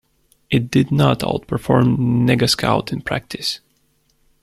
It 0.49 0.71
did 0.71 0.91
not 0.91 1.19
outperform 1.19 1.97
NegaScout 2.25 2.91
in 2.91 3.01
practice. 3.01 3.59